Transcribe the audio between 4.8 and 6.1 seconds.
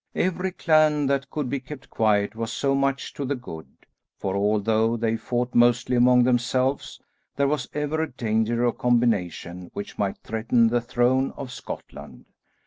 they fought mostly